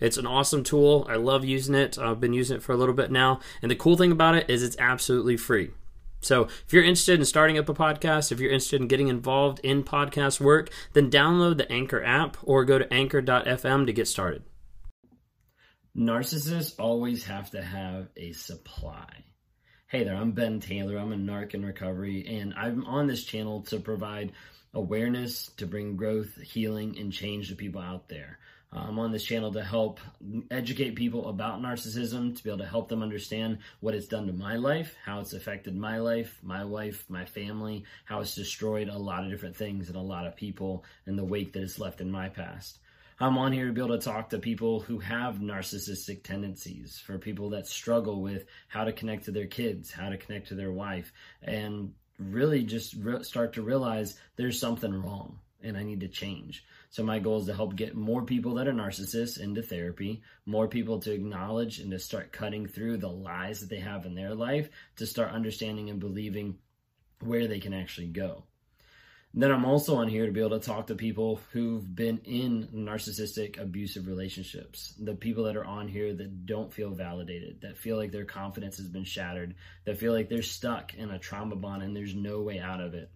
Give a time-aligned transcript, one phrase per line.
[0.00, 1.06] It's an awesome tool.
[1.08, 1.98] I love using it.
[1.98, 3.40] I've been using it for a little bit now.
[3.62, 5.70] And the cool thing about it is it's absolutely free.
[6.22, 9.58] So, if you're interested in starting up a podcast, if you're interested in getting involved
[9.60, 14.42] in podcast work, then download the Anchor app or go to anchor.fm to get started.
[15.96, 19.24] Narcissists always have to have a supply.
[19.88, 20.98] Hey there, I'm Ben Taylor.
[20.98, 24.32] I'm a narc in recovery, and I'm on this channel to provide
[24.72, 28.38] awareness, to bring growth, healing, and change to people out there.
[28.72, 29.98] Uh, I'm on this channel to help
[30.50, 34.32] educate people about narcissism, to be able to help them understand what it's done to
[34.32, 38.96] my life, how it's affected my life, my wife, my family, how it's destroyed a
[38.96, 42.00] lot of different things and a lot of people, and the wake that it's left
[42.00, 42.78] in my past.
[43.18, 47.18] I'm on here to be able to talk to people who have narcissistic tendencies, for
[47.18, 50.72] people that struggle with how to connect to their kids, how to connect to their
[50.72, 51.12] wife,
[51.42, 56.64] and really just re- start to realize there's something wrong and I need to change.
[56.90, 60.68] So my goal is to help get more people that are narcissists into therapy, more
[60.68, 64.34] people to acknowledge and to start cutting through the lies that they have in their
[64.34, 66.58] life, to start understanding and believing
[67.20, 68.44] where they can actually go.
[69.32, 72.66] Then I'm also on here to be able to talk to people who've been in
[72.74, 74.92] narcissistic abusive relationships.
[74.98, 78.78] The people that are on here that don't feel validated, that feel like their confidence
[78.78, 82.40] has been shattered, that feel like they're stuck in a trauma bond and there's no
[82.40, 83.12] way out of it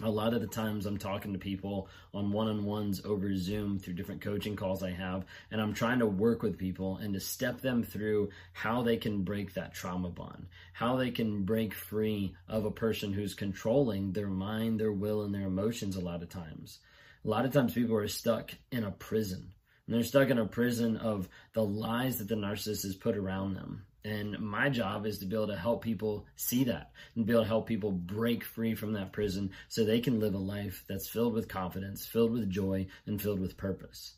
[0.00, 3.78] a lot of the times I'm talking to people on one on ones over Zoom
[3.78, 7.20] through different coaching calls I have, and I'm trying to work with people and to
[7.20, 12.34] step them through how they can break that trauma bond, how they can break free
[12.48, 16.30] of a person who's controlling their mind, their will, and their emotions a lot of
[16.30, 16.78] times.
[17.24, 19.52] A lot of times people are stuck in a prison.
[19.86, 23.54] And they're stuck in a prison of the lies that the narcissist has put around
[23.54, 23.84] them.
[24.04, 27.42] And my job is to be able to help people see that and be able
[27.42, 31.08] to help people break free from that prison so they can live a life that's
[31.08, 34.14] filled with confidence, filled with joy, and filled with purpose.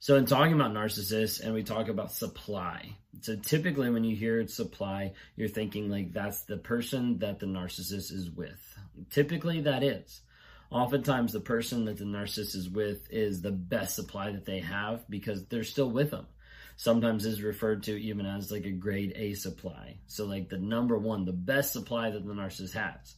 [0.00, 2.96] So, in talking about narcissists, and we talk about supply.
[3.22, 8.12] So, typically, when you hear supply, you're thinking like that's the person that the narcissist
[8.12, 8.78] is with.
[9.10, 10.20] Typically, that is.
[10.70, 15.08] Oftentimes, the person that the narcissist is with is the best supply that they have
[15.10, 16.26] because they're still with them
[16.78, 19.96] sometimes is referred to even as like a grade A supply.
[20.06, 23.16] So like the number one, the best supply that the narcissist has.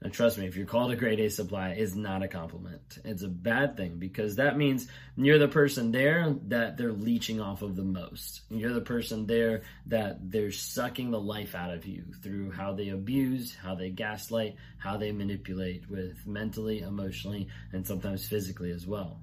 [0.00, 2.98] Now, trust me, if you're called a grade A supply, it's not a compliment.
[3.04, 7.62] It's a bad thing because that means you're the person there that they're leeching off
[7.62, 8.42] of the most.
[8.48, 12.90] You're the person there that they're sucking the life out of you through how they
[12.90, 19.20] abuse, how they gaslight, how they manipulate with mentally, emotionally, and sometimes physically as well.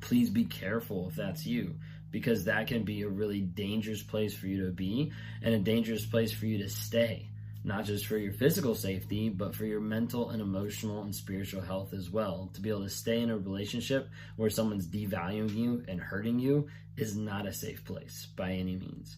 [0.00, 1.76] Please be careful if that's you
[2.14, 5.10] because that can be a really dangerous place for you to be
[5.42, 7.28] and a dangerous place for you to stay.
[7.64, 11.92] Not just for your physical safety, but for your mental and emotional and spiritual health
[11.92, 12.52] as well.
[12.54, 16.68] To be able to stay in a relationship where someone's devaluing you and hurting you
[16.96, 19.16] is not a safe place by any means.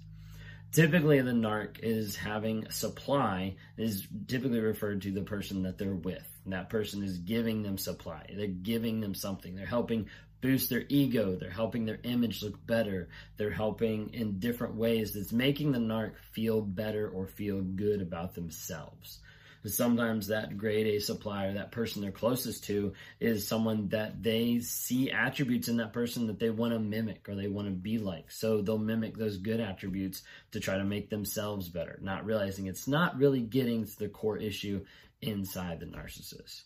[0.72, 6.26] Typically, the narc is having supply is typically referred to the person that they're with.
[6.46, 8.26] That person is giving them supply.
[8.34, 9.54] They're giving them something.
[9.54, 10.08] They're helping
[10.40, 11.36] boost their ego.
[11.36, 13.08] They're helping their image look better.
[13.36, 18.34] They're helping in different ways that's making the narc feel better or feel good about
[18.34, 19.20] themselves.
[19.64, 25.10] Sometimes that grade A supplier, that person they're closest to, is someone that they see
[25.10, 28.30] attributes in that person that they want to mimic or they want to be like.
[28.30, 32.86] So they'll mimic those good attributes to try to make themselves better, not realizing it's
[32.86, 34.84] not really getting to the core issue
[35.20, 36.62] inside the narcissist.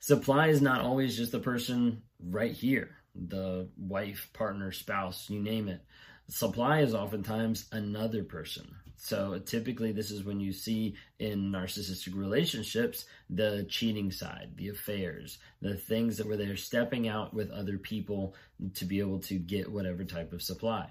[0.00, 5.68] Supply is not always just the person right here the wife, partner, spouse, you name
[5.68, 5.82] it.
[6.28, 8.74] Supply is oftentimes another person.
[8.96, 15.38] So typically, this is when you see in narcissistic relationships the cheating side, the affairs,
[15.60, 18.36] the things that where they're stepping out with other people
[18.74, 20.88] to be able to get whatever type of supply.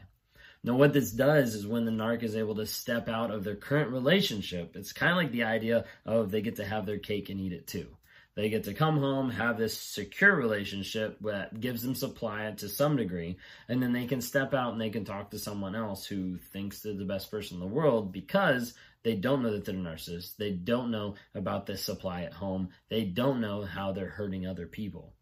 [0.64, 3.56] Now, what this does is when the narc is able to step out of their
[3.56, 7.30] current relationship, it's kind of like the idea of they get to have their cake
[7.30, 7.88] and eat it too.
[8.36, 12.96] They get to come home, have this secure relationship that gives them supply to some
[12.96, 13.38] degree,
[13.68, 16.80] and then they can step out and they can talk to someone else who thinks
[16.80, 18.74] they're the best person in the world because
[19.04, 20.38] they don't know that they're a narcissist.
[20.38, 22.70] They don't know about this supply at home.
[22.90, 25.14] They don't know how they're hurting other people.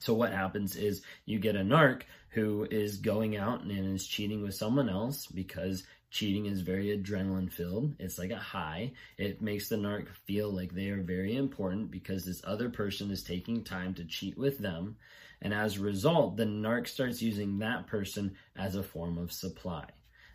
[0.00, 4.42] So what happens is you get a narc who is going out and is cheating
[4.42, 7.94] with someone else because Cheating is very adrenaline filled.
[7.98, 8.92] It's like a high.
[9.18, 13.22] It makes the narc feel like they are very important because this other person is
[13.22, 14.96] taking time to cheat with them.
[15.42, 19.84] And as a result, the narc starts using that person as a form of supply.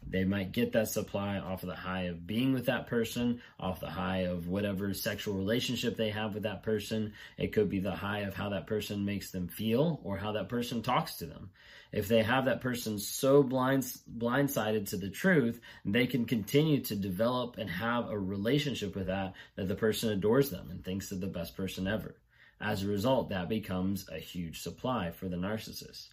[0.08, 3.80] They might get that supply off of the high of being with that person, off
[3.80, 7.14] the high of whatever sexual relationship they have with that person.
[7.38, 10.50] It could be the high of how that person makes them feel or how that
[10.50, 11.50] person talks to them.
[11.92, 16.96] If they have that person so blind, blindsided to the truth, they can continue to
[16.96, 21.20] develop and have a relationship with that, that the person adores them and thinks they're
[21.20, 22.16] the best person ever.
[22.60, 26.13] As a result, that becomes a huge supply for the narcissist.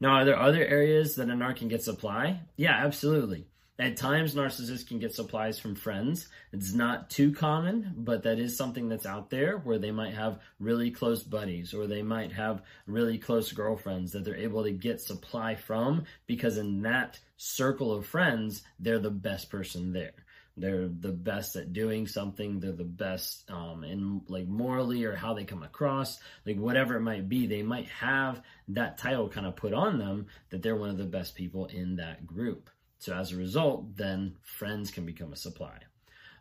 [0.00, 2.40] Now, are there other areas that a narc can get supply?
[2.56, 3.46] Yeah, absolutely.
[3.80, 6.28] At times, narcissists can get supplies from friends.
[6.52, 10.40] It's not too common, but that is something that's out there where they might have
[10.58, 15.00] really close buddies or they might have really close girlfriends that they're able to get
[15.00, 20.24] supply from because in that circle of friends, they're the best person there
[20.60, 22.60] they're the best at doing something.
[22.60, 26.18] They're the best um, in like morally or how they come across.
[26.46, 30.26] Like whatever it might be they might have that title kind of put on them
[30.50, 32.70] that they're one of the best people in that group.
[32.98, 35.78] So as a result then friends can become a supply.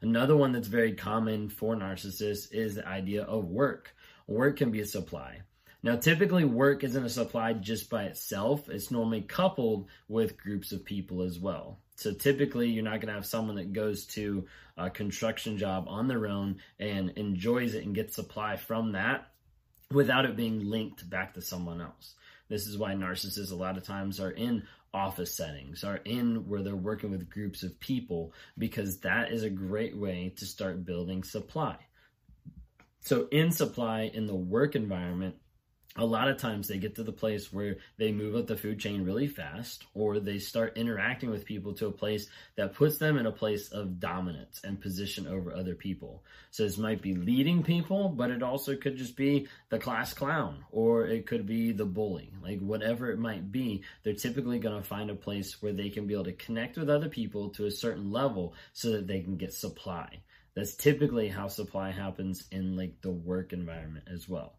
[0.01, 3.95] Another one that's very common for narcissists is the idea of work.
[4.27, 5.41] Work can be a supply
[5.83, 8.67] now, typically, work isn't a supply just by itself.
[8.67, 11.79] It's normally coupled with groups of people as well.
[11.95, 16.07] So typically, you're not going to have someone that goes to a construction job on
[16.07, 19.31] their own and enjoys it and gets supply from that
[19.91, 22.15] without it being linked back to someone else.
[22.49, 24.63] This is why narcissists a lot of times are in
[24.93, 29.49] office settings, are in where they're working with groups of people, because that is a
[29.49, 31.77] great way to start building supply.
[33.01, 35.35] So, in supply in the work environment,
[35.97, 38.79] a lot of times they get to the place where they move up the food
[38.79, 43.17] chain really fast or they start interacting with people to a place that puts them
[43.17, 46.23] in a place of dominance and position over other people.
[46.51, 50.63] So this might be leading people, but it also could just be the class clown
[50.71, 52.31] or it could be the bully.
[52.43, 56.05] Like whatever it might be, they're typically going to find a place where they can
[56.05, 59.37] be able to connect with other people to a certain level so that they can
[59.37, 60.21] get supply.
[60.53, 64.53] That's typically how supply happens in like the work environment as well.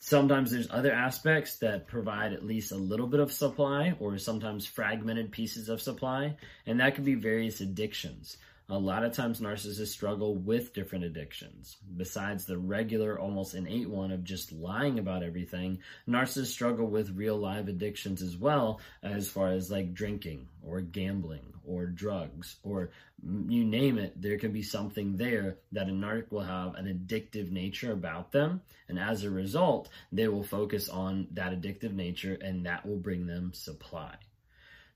[0.00, 4.64] Sometimes there's other aspects that provide at least a little bit of supply or sometimes
[4.64, 6.36] fragmented pieces of supply,
[6.66, 8.36] and that could be various addictions.
[8.70, 11.78] A lot of times narcissists struggle with different addictions.
[11.96, 17.38] Besides the regular, almost innate one of just lying about everything, narcissists struggle with real
[17.38, 22.90] live addictions as well, as far as like drinking or gambling or drugs or
[23.22, 27.50] you name it, there can be something there that a narc will have an addictive
[27.50, 28.60] nature about them.
[28.88, 33.26] And as a result, they will focus on that addictive nature and that will bring
[33.26, 34.16] them supply.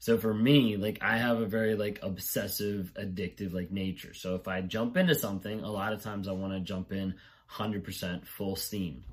[0.02, 4.14] So for me, like I have a very like obsessive, addictive like nature.
[4.14, 7.14] So if I jump into something, a lot of times I want to jump in
[7.52, 9.04] 100% full steam.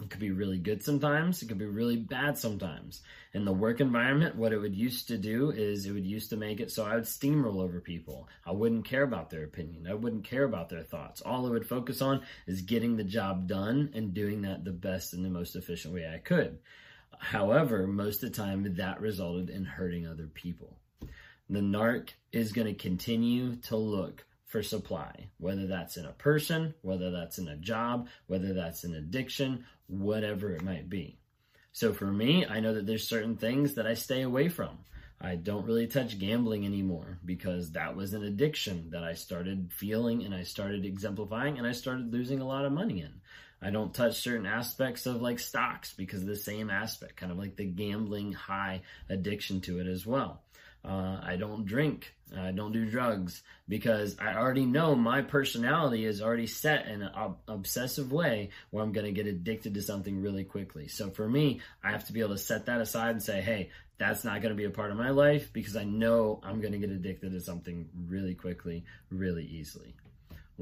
[0.00, 1.42] It could be really good sometimes.
[1.42, 3.02] It could be really bad sometimes.
[3.34, 6.38] In the work environment, what it would used to do is it would used to
[6.38, 8.26] make it so I would steamroll over people.
[8.46, 9.86] I wouldn't care about their opinion.
[9.86, 11.20] I wouldn't care about their thoughts.
[11.20, 15.12] All I would focus on is getting the job done and doing that the best
[15.12, 16.58] and the most efficient way I could.
[17.18, 20.78] However, most of the time that resulted in hurting other people.
[21.50, 26.74] The narc is going to continue to look for supply, whether that's in a person,
[26.82, 31.18] whether that's in a job, whether that's an addiction, whatever it might be.
[31.72, 34.78] So for me, I know that there's certain things that I stay away from.
[35.20, 40.24] I don't really touch gambling anymore because that was an addiction that I started feeling
[40.24, 43.20] and I started exemplifying and I started losing a lot of money in.
[43.62, 47.38] I don't touch certain aspects of like stocks because of the same aspect, kind of
[47.38, 50.42] like the gambling high addiction to it as well.
[50.84, 52.12] Uh, I don't drink.
[52.36, 57.12] I don't do drugs because I already know my personality is already set in an
[57.14, 60.88] ob- obsessive way where I'm going to get addicted to something really quickly.
[60.88, 63.70] So for me, I have to be able to set that aside and say, hey,
[63.98, 66.72] that's not going to be a part of my life because I know I'm going
[66.72, 69.94] to get addicted to something really quickly, really easily.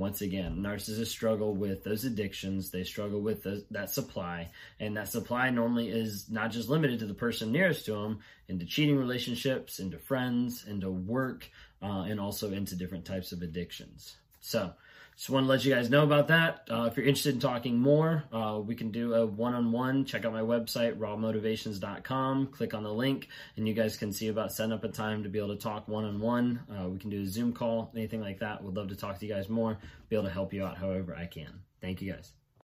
[0.01, 2.71] Once again, narcissists struggle with those addictions.
[2.71, 4.49] They struggle with that supply,
[4.81, 8.65] and that supply normally is not just limited to the person nearest to them, into
[8.65, 11.51] cheating relationships, into friends, into work,
[11.83, 14.17] uh, and also into different types of addictions.
[14.41, 14.73] So,
[15.21, 16.67] just want to let you guys know about that.
[16.71, 20.07] Uh, if you're interested in talking more, uh, we can do a one on one.
[20.07, 22.47] Check out my website, rawmotivations.com.
[22.47, 25.29] Click on the link, and you guys can see about setting up a time to
[25.29, 26.61] be able to talk one on one.
[26.91, 28.65] We can do a Zoom call, anything like that.
[28.65, 29.77] We'd love to talk to you guys more,
[30.09, 31.61] be able to help you out however I can.
[31.83, 32.40] Thank you guys.